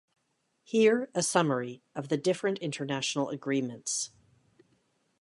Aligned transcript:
Here 0.63 1.11
a 1.13 1.21
summary 1.21 1.83
of 1.93 2.07
the 2.09 2.17
different 2.17 2.57
international 2.57 3.29
agreements. 3.29 4.09